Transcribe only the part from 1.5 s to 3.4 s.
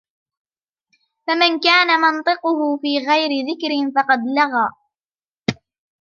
كَانَ مَنْطِقُهُ فِي غَيْرِ